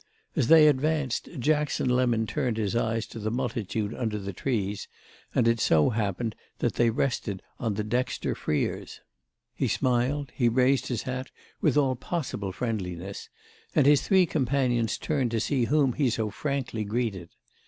As 0.35 0.47
they 0.47 0.67
advanced 0.67 1.29
Jackson 1.37 1.87
Lemon 1.87 2.25
turned 2.25 2.57
his 2.57 2.75
eyes 2.75 3.05
to 3.05 3.19
the 3.19 3.29
multitude 3.29 3.93
under 3.93 4.17
the 4.17 4.33
trees, 4.33 4.87
and 5.35 5.47
it 5.47 5.59
so 5.59 5.91
happened 5.91 6.35
that 6.57 6.73
they 6.73 6.89
rested 6.89 7.43
on 7.59 7.75
the 7.75 7.83
Dexter 7.83 8.33
Freers. 8.33 9.01
He 9.53 9.67
smiled, 9.67 10.31
he 10.33 10.49
raised 10.49 10.87
his 10.87 11.03
hat 11.03 11.29
with 11.61 11.77
all 11.77 11.95
possible 11.95 12.51
friendliness, 12.51 13.29
and 13.75 13.85
his 13.85 14.01
three 14.01 14.25
companions 14.25 14.97
turned 14.97 15.29
to 15.29 15.39
see 15.39 15.65
whom 15.65 15.93
he 15.93 16.09
so 16.09 16.31
frankly 16.31 16.83
greeted. 16.83 17.29